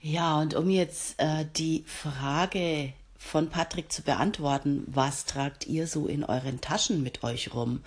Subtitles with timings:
[0.00, 6.06] Ja, und um jetzt äh, die Frage von Patrick zu beantworten, was tragt ihr so
[6.06, 7.82] in euren Taschen mit euch rum?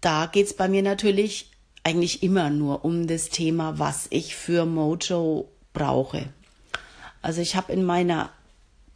[0.00, 1.50] Da geht es bei mir natürlich
[1.84, 6.28] eigentlich immer nur um das Thema, was ich für Mojo brauche.
[7.22, 8.30] Also ich habe in meiner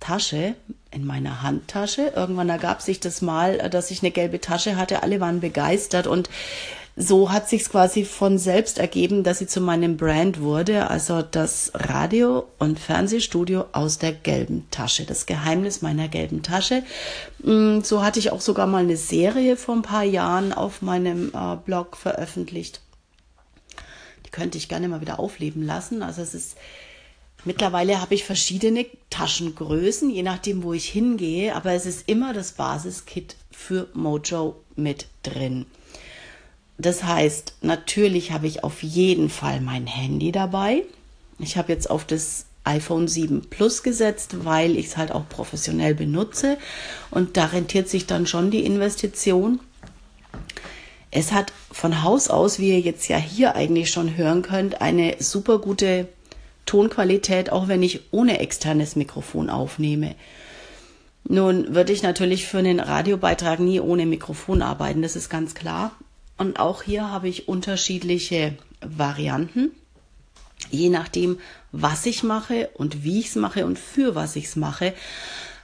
[0.00, 0.54] Tasche,
[0.90, 5.20] in meiner Handtasche, irgendwann ergab sich das mal, dass ich eine gelbe Tasche hatte, alle
[5.20, 6.28] waren begeistert und
[6.98, 11.70] so hat sich quasi von selbst ergeben, dass sie zu meinem Brand wurde, also das
[11.74, 16.82] Radio- und Fernsehstudio aus der gelben Tasche, das Geheimnis meiner gelben Tasche.
[17.42, 21.30] Mm, so hatte ich auch sogar mal eine Serie vor ein paar Jahren auf meinem
[21.32, 22.80] äh, Blog veröffentlicht.
[24.26, 26.02] Die könnte ich gerne mal wieder aufleben lassen.
[26.02, 26.56] Also es ist
[27.44, 32.52] Mittlerweile habe ich verschiedene Taschengrößen, je nachdem, wo ich hingehe, aber es ist immer das
[32.52, 35.66] Basiskit für Mojo mit drin.
[36.78, 40.84] Das heißt, natürlich habe ich auf jeden Fall mein Handy dabei.
[41.40, 45.94] Ich habe jetzt auf das iPhone 7 Plus gesetzt, weil ich es halt auch professionell
[45.94, 46.56] benutze.
[47.10, 49.60] Und da rentiert sich dann schon die Investition.
[51.10, 55.16] Es hat von Haus aus, wie ihr jetzt ja hier eigentlich schon hören könnt, eine
[55.18, 56.06] super gute
[56.66, 60.14] Tonqualität, auch wenn ich ohne externes Mikrofon aufnehme.
[61.24, 65.92] Nun würde ich natürlich für einen Radiobeitrag nie ohne Mikrofon arbeiten, das ist ganz klar.
[66.38, 69.72] Und auch hier habe ich unterschiedliche Varianten,
[70.70, 71.38] je nachdem,
[71.72, 74.94] was ich mache und wie ich es mache und für was ich es mache.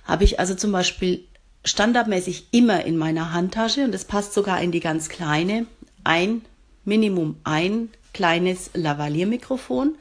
[0.05, 1.25] Habe ich also zum Beispiel
[1.64, 5.67] standardmäßig immer in meiner Handtasche und das passt sogar in die ganz kleine,
[6.02, 6.42] ein
[6.84, 9.95] Minimum ein kleines Lavalliermikrofon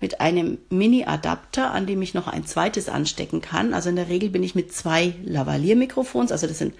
[0.00, 3.74] mit einem Mini-Adapter, an dem ich noch ein zweites anstecken kann.
[3.74, 6.74] Also in der Regel bin ich mit zwei Lavalliermikrofons, also das sind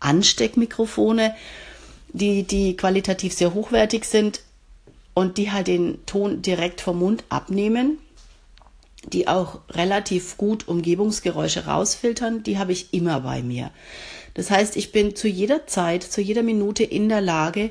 [0.00, 1.34] Ansteckmikrofone
[2.12, 4.42] die, die qualitativ sehr hochwertig sind
[5.14, 7.98] und die halt den Ton direkt vom Mund abnehmen,
[9.04, 13.70] die auch relativ gut Umgebungsgeräusche rausfiltern, die habe ich immer bei mir.
[14.34, 17.70] Das heißt, ich bin zu jeder Zeit, zu jeder Minute in der Lage,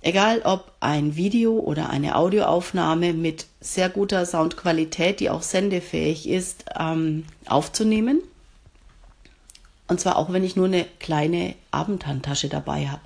[0.00, 6.64] egal ob ein Video oder eine Audioaufnahme mit sehr guter Soundqualität, die auch sendefähig ist,
[6.78, 8.22] ähm, aufzunehmen.
[9.88, 13.02] Und zwar auch, wenn ich nur eine kleine Abendhandtasche dabei habe.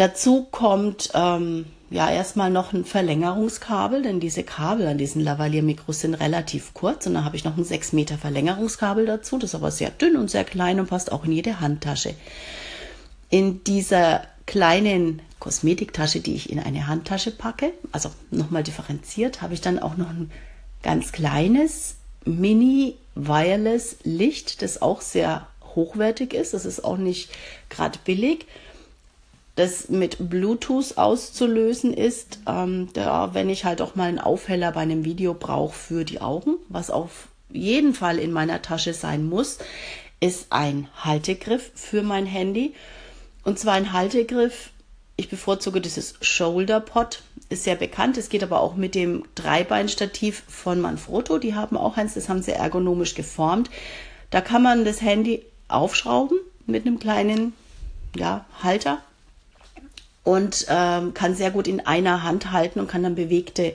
[0.00, 6.14] Dazu kommt ähm, ja erstmal noch ein Verlängerungskabel, denn diese Kabel an diesen Lavalier-Mikros sind
[6.14, 9.36] relativ kurz und dann habe ich noch ein 6 Meter Verlängerungskabel dazu.
[9.36, 12.14] Das ist aber sehr dünn und sehr klein und passt auch in jede Handtasche.
[13.28, 19.60] In dieser kleinen Kosmetiktasche, die ich in eine Handtasche packe, also nochmal differenziert, habe ich
[19.60, 20.30] dann auch noch ein
[20.82, 26.54] ganz kleines Mini-Wireless-Licht, das auch sehr hochwertig ist.
[26.54, 27.28] Das ist auch nicht
[27.68, 28.46] gerade billig
[29.60, 34.80] das mit Bluetooth auszulösen ist, ähm, da, wenn ich halt auch mal einen Aufheller bei
[34.80, 39.58] einem Video brauche für die Augen, was auf jeden Fall in meiner Tasche sein muss,
[40.18, 42.74] ist ein Haltegriff für mein Handy.
[43.44, 44.70] Und zwar ein Haltegriff,
[45.16, 48.16] ich bevorzuge dieses Shoulder Pod, ist sehr bekannt.
[48.16, 51.38] Es geht aber auch mit dem Dreibeinstativ von Manfrotto.
[51.38, 53.68] Die haben auch eins, das haben sie ergonomisch geformt.
[54.30, 57.52] Da kann man das Handy aufschrauben mit einem kleinen
[58.16, 59.02] ja, Halter
[60.24, 63.72] und ähm, kann sehr gut in einer Hand halten und kann dann bewegte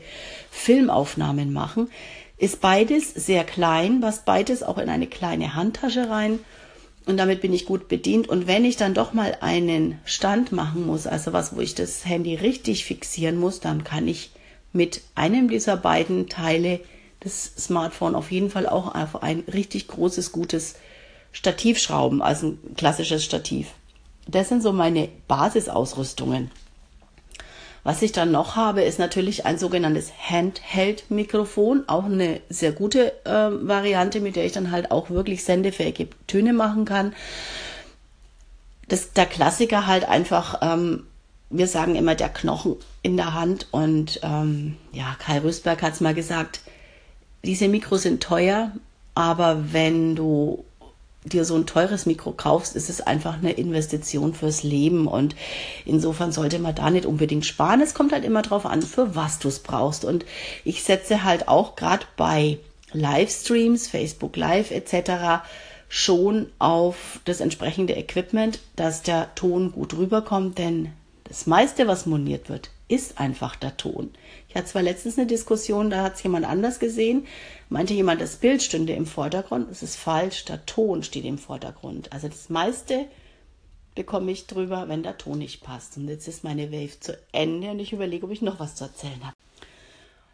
[0.51, 1.89] Filmaufnahmen machen.
[2.37, 6.39] Ist beides sehr klein, passt beides auch in eine kleine Handtasche rein
[7.05, 8.27] und damit bin ich gut bedient.
[8.27, 12.05] Und wenn ich dann doch mal einen Stand machen muss, also was, wo ich das
[12.05, 14.31] Handy richtig fixieren muss, dann kann ich
[14.73, 16.79] mit einem dieser beiden Teile
[17.21, 20.75] das Smartphone auf jeden Fall auch auf ein richtig großes, gutes
[21.31, 23.67] Stativ schrauben, also ein klassisches Stativ.
[24.27, 26.51] Das sind so meine Basisausrüstungen.
[27.85, 33.29] Was ich dann noch habe, ist natürlich ein sogenanntes Handheld-Mikrofon, auch eine sehr gute äh,
[33.51, 37.13] Variante, mit der ich dann halt auch wirklich sendefähige Töne machen kann.
[38.87, 41.05] Das, der Klassiker halt einfach, ähm,
[41.51, 46.01] wir sagen immer der Knochen in der Hand und ähm, ja, Kai Rüstberg hat es
[46.01, 46.61] mal gesagt,
[47.43, 48.71] diese Mikros sind teuer,
[49.13, 50.64] aber wenn du
[51.25, 55.07] dir so ein teures Mikro kaufst, ist es einfach eine Investition fürs Leben.
[55.07, 55.35] Und
[55.85, 57.81] insofern sollte man da nicht unbedingt sparen.
[57.81, 60.05] Es kommt halt immer drauf an, für was du es brauchst.
[60.05, 60.25] Und
[60.63, 62.59] ich setze halt auch gerade bei
[62.93, 65.43] Livestreams, Facebook Live etc.
[65.89, 70.93] schon auf das entsprechende Equipment, dass der Ton gut rüberkommt, denn
[71.25, 74.11] das meiste, was moniert wird, ist einfach der Ton.
[74.47, 77.25] Ich hatte zwar letztens eine Diskussion, da hat es jemand anders gesehen,
[77.69, 79.69] meinte jemand, das Bild stünde im Vordergrund.
[79.69, 82.13] Das ist falsch, der Ton steht im Vordergrund.
[82.13, 83.07] Also das meiste
[83.95, 85.97] bekomme ich drüber, wenn der Ton nicht passt.
[85.97, 88.83] Und jetzt ist meine Wave zu Ende und ich überlege, ob ich noch was zu
[88.83, 89.35] erzählen habe.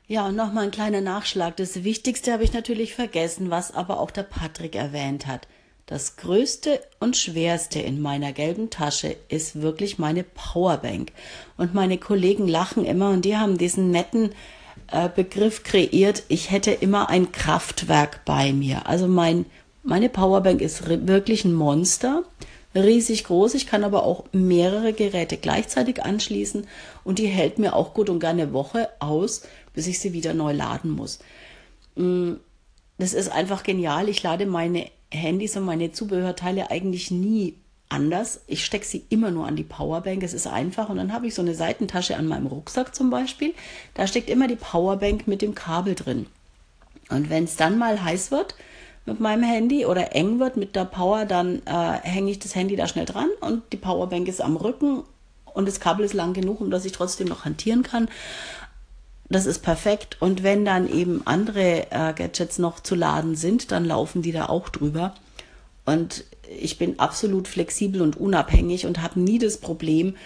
[0.08, 1.56] Ja, und nochmal ein kleiner Nachschlag.
[1.56, 5.48] Das Wichtigste habe ich natürlich vergessen, was aber auch der Patrick erwähnt hat.
[5.92, 11.12] Das Größte und Schwerste in meiner gelben Tasche ist wirklich meine Powerbank.
[11.58, 14.30] Und meine Kollegen lachen immer und die haben diesen netten
[14.90, 16.24] äh, Begriff kreiert.
[16.30, 18.88] Ich hätte immer ein Kraftwerk bei mir.
[18.88, 19.46] Also mein,
[19.84, 22.24] meine Powerbank ist wirklich ein Monster
[22.74, 23.54] riesig groß.
[23.56, 26.68] Ich kann aber auch mehrere Geräte gleichzeitig anschließen
[27.04, 29.42] und die hält mir auch gut und gerne eine Woche aus,
[29.74, 31.20] bis ich sie wieder neu laden muss.
[31.96, 32.36] Mm,
[32.98, 34.08] das ist einfach genial.
[34.08, 37.56] Ich lade meine Handys und meine Zubehörteile eigentlich nie
[37.90, 38.42] anders.
[38.48, 40.24] Ich stecke sie immer nur an die Powerbank.
[40.24, 40.90] Es ist einfach.
[40.90, 43.54] Und dann habe ich so eine Seitentasche an meinem Rucksack zum Beispiel.
[43.94, 46.26] Da steckt immer die Powerbank mit dem Kabel drin.
[47.10, 48.56] Und wenn es dann mal heiß wird,
[49.06, 52.76] mit meinem Handy oder eng wird mit der Power, dann äh, hänge ich das Handy
[52.76, 55.04] da schnell dran und die Powerbank ist am Rücken
[55.54, 58.10] und das Kabel ist lang genug, um dass ich trotzdem noch hantieren kann.
[59.32, 60.18] Das ist perfekt.
[60.20, 64.48] Und wenn dann eben andere äh, Gadgets noch zu laden sind, dann laufen die da
[64.48, 65.16] auch drüber.
[65.86, 66.26] Und
[66.60, 70.18] ich bin absolut flexibel und unabhängig und habe nie das Problem,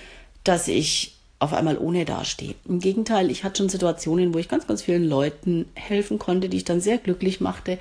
[0.44, 2.56] dass ich auf einmal ohne dastehe.
[2.68, 6.58] Im Gegenteil, ich hatte schon Situationen, wo ich ganz, ganz vielen Leuten helfen konnte, die
[6.58, 7.78] ich dann sehr glücklich machte,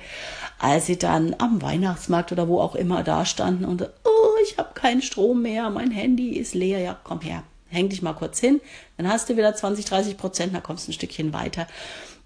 [0.59, 4.73] als sie dann am Weihnachtsmarkt oder wo auch immer da standen und oh, ich habe
[4.75, 7.43] keinen Strom mehr, mein Handy ist leer, ja, komm her,
[7.75, 8.61] häng dich mal kurz hin,
[8.97, 11.67] dann hast du wieder 20, 30 Prozent, dann kommst du ein Stückchen weiter.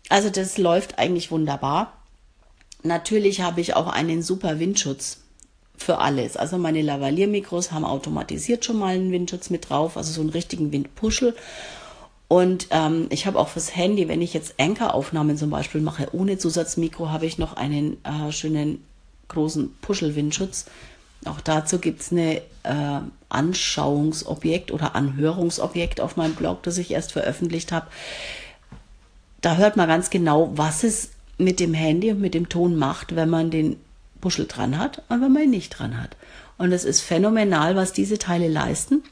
[0.07, 1.93] Also das läuft eigentlich wunderbar.
[2.83, 5.19] Natürlich habe ich auch einen super Windschutz
[5.75, 6.37] für alles.
[6.37, 10.71] Also meine Lavalier-Mikros haben automatisiert schon mal einen Windschutz mit drauf, also so einen richtigen
[10.71, 11.35] Windpuschel.
[12.27, 16.37] Und ähm, ich habe auch fürs Handy, wenn ich jetzt Anker-Aufnahmen zum Beispiel mache, ohne
[16.37, 18.83] Zusatzmikro, habe ich noch einen äh, schönen
[19.29, 20.65] großen Puschel-Windschutz.
[21.25, 27.11] Auch dazu gibt es eine äh, Anschauungsobjekt oder Anhörungsobjekt auf meinem Blog, das ich erst
[27.11, 27.87] veröffentlicht habe.
[29.41, 33.15] Da hört man ganz genau, was es mit dem Handy und mit dem Ton macht,
[33.15, 33.77] wenn man den
[34.21, 36.15] Buschel dran hat und wenn man ihn nicht dran hat.
[36.57, 39.03] Und es ist phänomenal, was diese Teile leisten.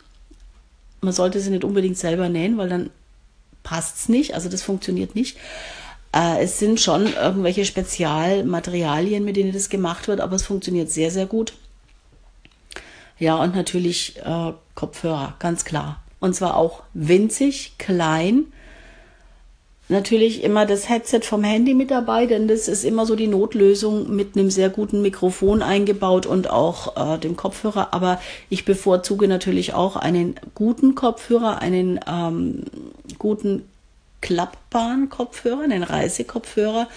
[1.02, 2.90] Man sollte sie nicht unbedingt selber nähen, weil dann
[3.64, 5.38] passt es nicht, also das funktioniert nicht.
[6.14, 11.12] Äh, es sind schon irgendwelche Spezialmaterialien, mit denen das gemacht wird, aber es funktioniert sehr,
[11.12, 11.54] sehr gut.
[13.20, 16.02] Ja, und natürlich äh, Kopfhörer, ganz klar.
[16.20, 18.46] Und zwar auch winzig, klein,
[19.90, 24.14] natürlich immer das Headset vom Handy mit dabei, denn das ist immer so die Notlösung
[24.14, 27.94] mit einem sehr guten Mikrofon eingebaut und auch äh, dem Kopfhörer.
[27.94, 28.20] Aber
[28.50, 32.64] ich bevorzuge natürlich auch einen guten Kopfhörer, einen ähm,
[33.18, 33.64] guten
[34.22, 36.88] klappbaren Kopfhörer, einen Reisekopfhörer.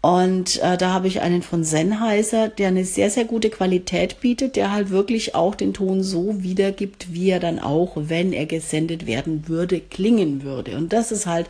[0.00, 4.54] Und äh, da habe ich einen von Sennheiser, der eine sehr, sehr gute Qualität bietet,
[4.54, 9.06] der halt wirklich auch den Ton so wiedergibt, wie er dann auch, wenn er gesendet
[9.06, 10.76] werden würde, klingen würde.
[10.76, 11.48] Und das ist halt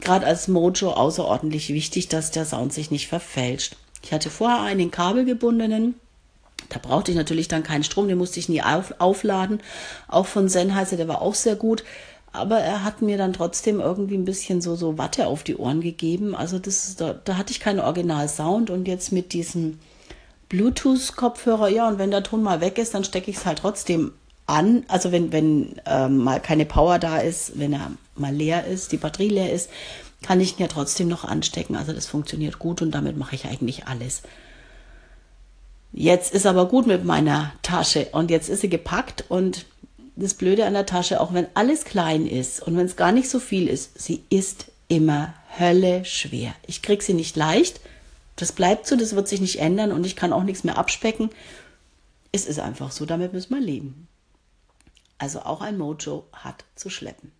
[0.00, 3.76] gerade als Mojo außerordentlich wichtig, dass der Sound sich nicht verfälscht.
[4.02, 5.94] Ich hatte vorher einen kabelgebundenen,
[6.70, 9.60] da brauchte ich natürlich dann keinen Strom, den musste ich nie auf, aufladen.
[10.08, 11.84] Auch von Sennheiser, der war auch sehr gut.
[12.32, 15.82] Aber er hat mir dann trotzdem irgendwie ein bisschen so, so Watte auf die Ohren
[15.82, 16.34] gegeben.
[16.34, 19.78] Also das, da, da hatte ich keinen Original-Sound und jetzt mit diesem
[20.48, 24.12] Bluetooth-Kopfhörer, ja, und wenn der Ton mal weg ist, dann stecke ich es halt trotzdem
[24.46, 24.84] an.
[24.88, 28.96] Also wenn, wenn ähm, mal keine Power da ist, wenn er mal leer ist, die
[28.96, 29.70] Batterie leer ist,
[30.22, 31.76] kann ich ihn ja trotzdem noch anstecken.
[31.76, 34.22] Also das funktioniert gut und damit mache ich eigentlich alles.
[35.92, 39.66] Jetzt ist aber gut mit meiner Tasche und jetzt ist sie gepackt und
[40.16, 43.28] das Blöde an der Tasche, auch wenn alles klein ist und wenn es gar nicht
[43.28, 46.54] so viel ist, sie ist immer Hölle schwer.
[46.66, 47.80] Ich kriege sie nicht leicht.
[48.36, 51.30] Das bleibt so, das wird sich nicht ändern und ich kann auch nichts mehr abspecken.
[52.30, 54.08] Es ist einfach so, damit müssen wir leben.
[55.18, 57.32] Also auch ein Mojo hat zu schleppen.